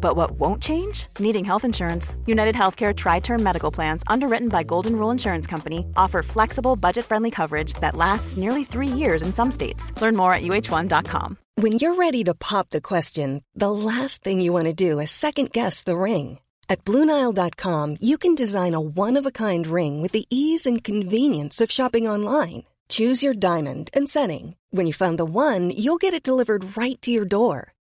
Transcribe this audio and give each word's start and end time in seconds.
But 0.00 0.16
what 0.16 0.32
won't 0.32 0.62
change? 0.62 1.06
Needing 1.18 1.44
health 1.44 1.64
insurance. 1.64 2.16
United 2.26 2.54
Healthcare 2.54 2.96
Tri 2.96 3.20
Term 3.20 3.42
Medical 3.42 3.70
Plans, 3.70 4.02
underwritten 4.06 4.48
by 4.48 4.62
Golden 4.62 4.96
Rule 4.96 5.10
Insurance 5.10 5.46
Company, 5.46 5.86
offer 5.96 6.22
flexible, 6.22 6.74
budget 6.76 7.04
friendly 7.04 7.30
coverage 7.30 7.74
that 7.74 7.94
lasts 7.94 8.36
nearly 8.36 8.64
three 8.64 8.88
years 8.88 9.22
in 9.22 9.32
some 9.32 9.50
states. 9.50 9.92
Learn 10.00 10.16
more 10.16 10.32
at 10.32 10.42
uh1.com. 10.42 11.38
When 11.56 11.72
you're 11.72 11.94
ready 11.94 12.24
to 12.24 12.34
pop 12.34 12.70
the 12.70 12.80
question, 12.80 13.42
the 13.54 13.70
last 13.70 14.24
thing 14.24 14.40
you 14.40 14.52
want 14.52 14.66
to 14.66 14.72
do 14.72 14.98
is 14.98 15.10
second 15.10 15.52
guess 15.52 15.82
the 15.82 15.96
ring. 15.96 16.38
At 16.70 16.84
Bluenile.com, 16.84 17.96
you 18.00 18.16
can 18.16 18.34
design 18.36 18.74
a 18.74 18.80
one 18.80 19.16
of 19.16 19.26
a 19.26 19.32
kind 19.32 19.66
ring 19.66 20.00
with 20.00 20.12
the 20.12 20.26
ease 20.30 20.66
and 20.66 20.84
convenience 20.84 21.60
of 21.60 21.70
shopping 21.70 22.06
online. 22.06 22.62
Choose 22.88 23.22
your 23.22 23.34
diamond 23.34 23.90
and 23.92 24.08
setting. 24.08 24.56
When 24.70 24.86
you 24.86 24.92
find 24.92 25.18
the 25.18 25.24
one, 25.24 25.70
you'll 25.70 25.98
get 26.04 26.14
it 26.14 26.22
delivered 26.22 26.76
right 26.76 27.00
to 27.02 27.10
your 27.10 27.24
door. 27.24 27.72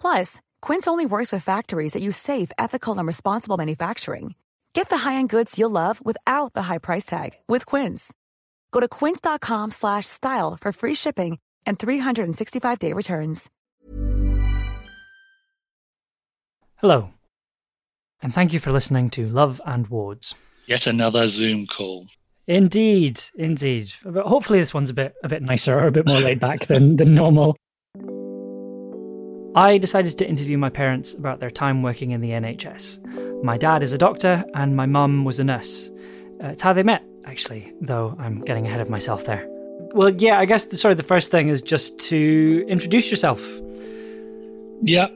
Plus, 0.00 0.40
Quince 0.62 0.88
only 0.88 1.04
works 1.04 1.30
with 1.30 1.44
factories 1.44 1.92
that 1.92 2.02
use 2.02 2.16
safe, 2.16 2.50
ethical, 2.58 2.96
and 2.96 3.06
responsible 3.06 3.58
manufacturing. 3.58 4.34
Get 4.72 4.88
the 4.88 4.98
high-end 4.98 5.28
goods 5.28 5.58
you'll 5.58 5.70
love 5.70 6.02
without 6.02 6.54
the 6.54 6.62
high 6.62 6.78
price 6.78 7.04
tag 7.04 7.32
with 7.46 7.66
Quince. 7.66 8.14
Go 8.72 8.80
to 8.80 8.88
quince.com/style 8.88 10.56
for 10.56 10.72
free 10.72 10.94
shipping 10.94 11.38
and 11.66 11.78
365-day 11.78 12.94
returns. 12.94 13.50
Hello, 16.76 17.10
and 18.22 18.32
thank 18.32 18.52
you 18.52 18.60
for 18.60 18.70
listening 18.70 19.10
to 19.10 19.28
Love 19.28 19.60
and 19.66 19.88
Wards. 19.88 20.36
Yet 20.66 20.86
another 20.86 21.26
Zoom 21.26 21.66
call. 21.66 22.06
Indeed, 22.46 23.20
indeed. 23.36 23.92
But 24.04 24.26
hopefully, 24.26 24.60
this 24.60 24.72
one's 24.72 24.90
a 24.90 24.94
bit 24.94 25.14
a 25.24 25.28
bit 25.28 25.42
nicer 25.42 25.78
or 25.78 25.88
a 25.88 25.92
bit 25.92 26.06
more 26.06 26.20
laid 26.20 26.40
back 26.40 26.66
than 26.66 26.96
than 26.96 27.14
normal. 27.14 27.56
I 29.58 29.76
decided 29.76 30.16
to 30.18 30.28
interview 30.28 30.56
my 30.56 30.70
parents 30.70 31.14
about 31.14 31.40
their 31.40 31.50
time 31.50 31.82
working 31.82 32.12
in 32.12 32.20
the 32.20 32.30
NHS. 32.30 33.42
My 33.42 33.58
dad 33.58 33.82
is 33.82 33.92
a 33.92 33.98
doctor, 33.98 34.44
and 34.54 34.76
my 34.76 34.86
mum 34.86 35.24
was 35.24 35.40
a 35.40 35.44
nurse. 35.44 35.90
Uh, 36.40 36.50
it's 36.50 36.62
how 36.62 36.72
they 36.72 36.84
met, 36.84 37.02
actually, 37.24 37.72
though 37.80 38.14
I'm 38.20 38.42
getting 38.42 38.68
ahead 38.68 38.80
of 38.80 38.88
myself 38.88 39.24
there. 39.24 39.44
Well, 39.94 40.10
yeah, 40.10 40.38
I 40.38 40.44
guess 40.44 40.66
the, 40.66 40.76
sorry, 40.76 40.94
the 40.94 41.02
first 41.02 41.32
thing 41.32 41.48
is 41.48 41.60
just 41.60 41.98
to 42.10 42.64
introduce 42.68 43.10
yourself. 43.10 43.44
Yeah. 44.80 45.08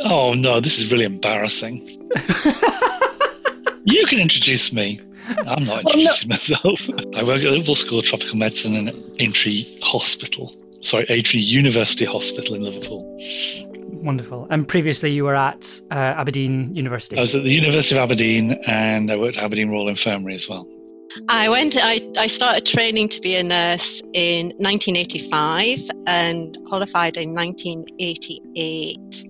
Oh 0.00 0.34
no, 0.34 0.60
this 0.60 0.80
is 0.80 0.90
really 0.90 1.04
embarrassing. 1.04 1.86
you 3.84 4.06
can 4.06 4.18
introduce 4.18 4.72
me. 4.72 5.00
I'm 5.46 5.64
not 5.64 5.82
introducing 5.82 6.30
myself. 6.30 6.80
I 7.14 7.22
work 7.22 7.44
at 7.44 7.52
Liverpool 7.52 7.76
School 7.76 8.00
of 8.00 8.06
Tropical 8.06 8.38
Medicine 8.38 8.74
in 8.74 9.16
Aintree 9.20 9.78
Hospital. 9.82 10.52
Sorry, 10.86 11.04
Aintree 11.08 11.40
University 11.40 12.04
Hospital 12.04 12.54
in 12.54 12.62
Liverpool. 12.62 13.02
Wonderful. 14.04 14.46
And 14.50 14.68
previously, 14.68 15.10
you 15.10 15.24
were 15.24 15.34
at 15.34 15.80
uh, 15.90 15.94
Aberdeen 15.94 16.72
University. 16.76 17.16
I 17.16 17.22
was 17.22 17.34
at 17.34 17.42
the 17.42 17.52
University 17.52 17.96
of 17.96 18.02
Aberdeen 18.02 18.52
and 18.66 19.10
I 19.10 19.16
worked 19.16 19.36
at 19.36 19.42
Aberdeen 19.42 19.68
Royal 19.68 19.88
Infirmary 19.88 20.36
as 20.36 20.48
well. 20.48 20.68
I 21.28 21.48
went. 21.48 21.76
I, 21.76 22.00
I 22.16 22.28
started 22.28 22.66
training 22.66 23.08
to 23.10 23.20
be 23.20 23.34
a 23.34 23.42
nurse 23.42 24.00
in 24.12 24.52
1985 24.58 25.80
and 26.06 26.56
qualified 26.68 27.16
in 27.16 27.34
1988. 27.34 29.24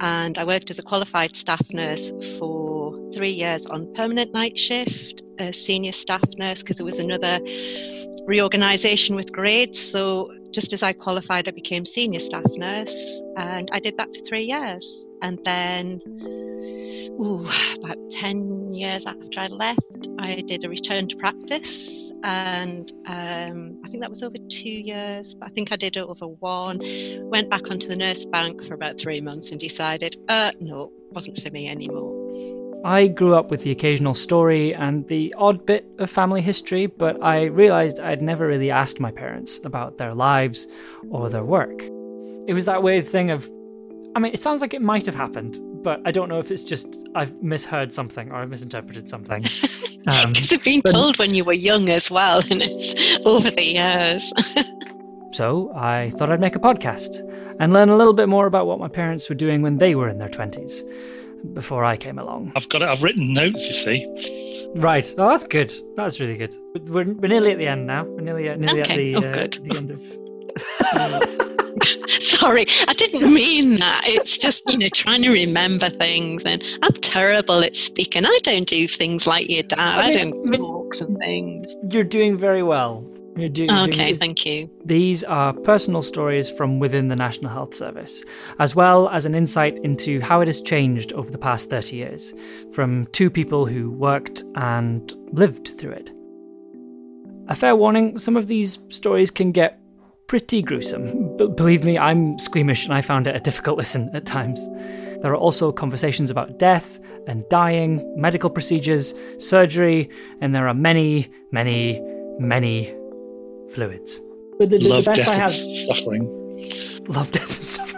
And 0.00 0.36
I 0.36 0.44
worked 0.44 0.70
as 0.70 0.78
a 0.78 0.82
qualified 0.82 1.34
staff 1.34 1.62
nurse 1.72 2.12
for 2.38 2.69
three 3.14 3.30
years 3.30 3.66
on 3.66 3.92
permanent 3.94 4.32
night 4.32 4.58
shift, 4.58 5.22
a 5.38 5.52
senior 5.52 5.92
staff 5.92 6.22
nurse, 6.36 6.60
because 6.62 6.76
there 6.76 6.86
was 6.86 6.98
another 6.98 7.40
reorganisation 8.26 9.16
with 9.16 9.32
grades. 9.32 9.78
So 9.80 10.30
just 10.52 10.72
as 10.72 10.82
I 10.82 10.92
qualified, 10.92 11.48
I 11.48 11.52
became 11.52 11.84
senior 11.84 12.20
staff 12.20 12.44
nurse, 12.56 13.22
and 13.36 13.68
I 13.72 13.80
did 13.80 13.96
that 13.98 14.14
for 14.14 14.24
three 14.24 14.44
years. 14.44 15.08
And 15.22 15.38
then, 15.44 16.00
ooh, 17.20 17.48
about 17.82 17.98
10 18.10 18.74
years 18.74 19.06
after 19.06 19.38
I 19.38 19.48
left, 19.48 20.08
I 20.18 20.42
did 20.46 20.64
a 20.64 20.68
return 20.68 21.08
to 21.08 21.16
practice. 21.16 22.10
And 22.22 22.92
um, 23.06 23.80
I 23.84 23.88
think 23.88 24.00
that 24.02 24.10
was 24.10 24.22
over 24.22 24.36
two 24.50 24.68
years, 24.68 25.34
I 25.40 25.48
think 25.48 25.72
I 25.72 25.76
did 25.76 25.96
it 25.96 26.00
over 26.00 26.26
one. 26.26 26.80
Went 27.30 27.48
back 27.48 27.70
onto 27.70 27.88
the 27.88 27.96
nurse 27.96 28.26
bank 28.26 28.62
for 28.64 28.74
about 28.74 28.98
three 28.98 29.20
months 29.20 29.52
and 29.52 29.60
decided, 29.60 30.16
uh, 30.28 30.52
no, 30.60 30.90
wasn't 31.12 31.40
for 31.42 31.50
me 31.50 31.68
anymore. 31.68 32.59
I 32.84 33.08
grew 33.08 33.34
up 33.34 33.50
with 33.50 33.62
the 33.62 33.70
occasional 33.70 34.14
story 34.14 34.74
and 34.74 35.06
the 35.08 35.34
odd 35.36 35.66
bit 35.66 35.84
of 35.98 36.08
family 36.10 36.40
history, 36.40 36.86
but 36.86 37.22
I 37.22 37.44
realised 37.44 38.00
I'd 38.00 38.22
never 38.22 38.46
really 38.46 38.70
asked 38.70 39.00
my 39.00 39.10
parents 39.10 39.60
about 39.64 39.98
their 39.98 40.14
lives 40.14 40.66
or 41.10 41.28
their 41.28 41.44
work. 41.44 41.82
It 42.46 42.54
was 42.54 42.64
that 42.64 42.82
weird 42.82 43.06
thing 43.06 43.30
of, 43.30 43.50
I 44.16 44.18
mean, 44.18 44.32
it 44.32 44.40
sounds 44.40 44.62
like 44.62 44.72
it 44.72 44.80
might 44.80 45.04
have 45.04 45.14
happened, 45.14 45.58
but 45.84 46.00
I 46.06 46.10
don't 46.10 46.30
know 46.30 46.38
if 46.38 46.50
it's 46.50 46.62
just 46.64 47.06
I've 47.14 47.34
misheard 47.42 47.92
something 47.92 48.30
or 48.30 48.36
I've 48.36 48.50
misinterpreted 48.50 49.08
something. 49.08 49.44
Um, 50.06 50.32
Because 50.32 50.50
you've 50.50 50.64
been 50.64 50.80
but- 50.82 50.92
told 50.92 51.18
when 51.18 51.34
you 51.34 51.44
were 51.44 51.52
young 51.52 51.90
as 51.90 52.10
well, 52.10 52.38
and 52.50 52.62
it's 52.62 53.26
over 53.26 53.50
the 53.50 53.62
years. 53.62 54.32
So 55.32 55.70
I 55.76 56.10
thought 56.16 56.32
I'd 56.32 56.40
make 56.40 56.56
a 56.56 56.58
podcast 56.58 57.20
and 57.60 57.72
learn 57.72 57.88
a 57.88 57.96
little 57.96 58.12
bit 58.14 58.28
more 58.28 58.46
about 58.46 58.66
what 58.66 58.80
my 58.80 58.88
parents 58.88 59.28
were 59.28 59.34
doing 59.36 59.62
when 59.62 59.76
they 59.78 59.94
were 59.94 60.08
in 60.08 60.18
their 60.18 60.28
20s. 60.28 60.80
Before 61.54 61.84
I 61.84 61.96
came 61.96 62.18
along. 62.18 62.52
I've 62.56 62.68
got 62.68 62.82
it. 62.82 62.88
I've 62.88 63.02
written 63.02 63.32
notes. 63.34 63.66
You 63.66 63.74
see. 63.74 64.70
Right. 64.74 65.12
Oh, 65.18 65.28
that's 65.28 65.44
good. 65.44 65.72
That's 65.96 66.20
really 66.20 66.36
good. 66.36 66.54
We're, 66.86 67.04
we're 67.12 67.28
nearly 67.28 67.52
at 67.52 67.58
the 67.58 67.66
end 67.66 67.86
now. 67.86 68.04
We're 68.04 68.20
nearly, 68.20 68.44
nearly 68.56 68.80
Okay. 68.82 69.14
at 69.14 69.18
Oh, 69.18 69.20
the, 69.20 69.28
uh, 69.28 69.32
good. 69.32 69.58
the 69.64 69.76
end 69.76 69.90
of. 69.90 71.50
Sorry, 72.20 72.66
I 72.88 72.92
didn't 72.94 73.32
mean 73.32 73.78
that. 73.78 74.02
It's 74.06 74.36
just, 74.36 74.62
you 74.66 74.78
know, 74.78 74.88
trying 74.92 75.22
to 75.22 75.30
remember 75.30 75.88
things. 75.90 76.42
And 76.44 76.62
I'm 76.82 76.92
terrible 76.94 77.62
at 77.64 77.74
speaking. 77.76 78.24
I 78.26 78.38
don't 78.42 78.66
do 78.68 78.86
things 78.88 79.26
like 79.26 79.48
your 79.48 79.62
dad. 79.62 79.78
I, 79.78 80.08
I 80.08 80.12
don't 80.12 80.36
I 80.36 80.50
mean- 80.50 80.60
talks 80.60 81.00
and 81.00 81.16
things. 81.18 81.74
You're 81.90 82.04
doing 82.04 82.36
very 82.36 82.62
well. 82.62 83.04
Do- 83.36 83.66
Okay, 83.70 84.10
this- 84.10 84.18
thank 84.18 84.44
you. 84.44 84.68
These 84.84 85.24
are 85.24 85.52
personal 85.52 86.02
stories 86.02 86.50
from 86.50 86.78
within 86.78 87.08
the 87.08 87.16
National 87.16 87.50
Health 87.50 87.74
Service, 87.74 88.22
as 88.58 88.74
well 88.76 89.08
as 89.08 89.24
an 89.24 89.34
insight 89.34 89.78
into 89.78 90.20
how 90.20 90.40
it 90.40 90.48
has 90.48 90.60
changed 90.60 91.12
over 91.12 91.30
the 91.30 91.38
past 91.38 91.70
30 91.70 91.96
years, 91.96 92.34
from 92.72 93.06
two 93.12 93.30
people 93.30 93.66
who 93.66 93.90
worked 93.92 94.42
and 94.56 95.14
lived 95.32 95.68
through 95.78 95.92
it. 95.92 96.10
A 97.48 97.54
fair 97.54 97.74
warning 97.74 98.18
some 98.18 98.36
of 98.36 98.46
these 98.46 98.78
stories 98.90 99.30
can 99.30 99.52
get 99.52 99.78
pretty 100.26 100.62
gruesome. 100.62 101.36
But 101.36 101.56
believe 101.56 101.82
me, 101.84 101.98
I'm 101.98 102.38
squeamish 102.38 102.84
and 102.84 102.94
I 102.94 103.00
found 103.00 103.26
it 103.26 103.34
a 103.34 103.40
difficult 103.40 103.78
listen 103.82 104.10
at 104.14 104.24
times. 104.26 104.68
There 105.22 105.32
are 105.32 105.36
also 105.36 105.72
conversations 105.72 106.30
about 106.30 106.58
death 106.58 106.98
and 107.26 107.44
dying, 107.48 108.02
medical 108.16 108.50
procedures, 108.50 109.14
surgery, 109.38 110.08
and 110.40 110.54
there 110.54 110.68
are 110.68 110.74
many, 110.74 111.28
many, 111.52 112.00
many 112.38 112.94
fluids. 113.72 114.20
But 114.58 114.70
the, 114.70 114.78
the- 114.78 114.84
the 114.84 114.88
Love, 114.88 115.04
best 115.06 115.16
death, 115.18 115.28
I 115.28 115.34
have, 115.34 115.52
and 115.54 115.76
suffering. 115.96 117.04
love, 117.08 117.30
death, 117.32 117.56
and 117.56 117.64
suffering. 117.64 117.96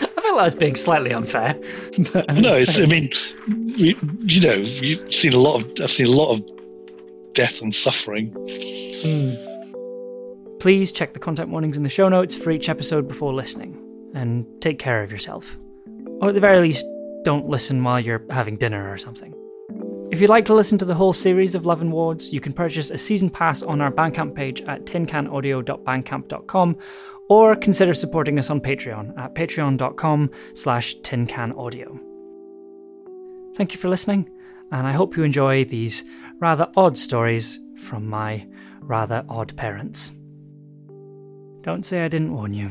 I 0.00 0.20
feel 0.20 0.34
like 0.36 0.42
I 0.42 0.44
was 0.46 0.54
being 0.54 0.76
slightly 0.76 1.12
unfair. 1.12 1.58
But, 2.12 2.28
um, 2.30 2.40
No, 2.40 2.54
it's. 2.54 2.80
I 2.80 2.86
mean, 2.86 3.10
you, 3.46 3.94
you 4.20 4.40
know, 4.40 4.54
you've 4.54 5.12
seen 5.12 5.32
a 5.34 5.38
lot 5.38 5.60
of. 5.60 5.70
I've 5.80 5.90
seen 5.90 6.06
a 6.06 6.10
lot 6.10 6.30
of 6.32 6.42
death 7.34 7.60
and 7.60 7.74
suffering. 7.74 8.28
Hmm. 9.02 9.34
Please 10.60 10.92
check 10.92 11.12
the 11.12 11.18
content 11.18 11.50
warnings 11.50 11.76
in 11.76 11.82
the 11.82 11.88
show 11.88 12.08
notes 12.08 12.34
for 12.34 12.50
each 12.50 12.68
episode 12.68 13.08
before 13.08 13.34
listening, 13.34 13.76
and 14.14 14.46
take 14.60 14.78
care 14.78 15.02
of 15.02 15.10
yourself. 15.10 15.58
Or 16.20 16.28
at 16.28 16.34
the 16.34 16.40
very 16.40 16.60
least, 16.60 16.86
don't 17.24 17.48
listen 17.48 17.82
while 17.82 17.98
you're 18.00 18.22
having 18.30 18.56
dinner 18.56 18.90
or 18.92 18.96
something. 18.96 19.34
If 20.12 20.20
you'd 20.20 20.28
like 20.28 20.44
to 20.44 20.54
listen 20.54 20.76
to 20.76 20.84
the 20.84 20.94
whole 20.94 21.14
series 21.14 21.54
of 21.54 21.64
Love 21.64 21.80
and 21.80 21.90
Wards, 21.90 22.34
you 22.34 22.40
can 22.40 22.52
purchase 22.52 22.90
a 22.90 22.98
season 22.98 23.30
pass 23.30 23.62
on 23.62 23.80
our 23.80 23.90
Bandcamp 23.90 24.34
page 24.34 24.60
at 24.60 24.84
tincanaudio.bandcamp.com 24.84 26.76
or 27.30 27.56
consider 27.56 27.94
supporting 27.94 28.38
us 28.38 28.50
on 28.50 28.60
Patreon 28.60 29.18
at 29.18 29.34
patreon.com 29.34 30.30
slash 30.52 30.98
tincanaudio. 30.98 31.98
Thank 33.56 33.72
you 33.72 33.78
for 33.78 33.88
listening, 33.88 34.28
and 34.70 34.86
I 34.86 34.92
hope 34.92 35.16
you 35.16 35.22
enjoy 35.22 35.64
these 35.64 36.04
rather 36.40 36.70
odd 36.76 36.98
stories 36.98 37.58
from 37.78 38.06
my 38.06 38.46
rather 38.80 39.24
odd 39.30 39.56
parents. 39.56 40.10
Don't 41.62 41.86
say 41.86 42.04
I 42.04 42.08
didn't 42.08 42.34
warn 42.34 42.52
you. 42.52 42.70